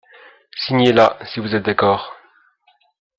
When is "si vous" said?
1.31-1.53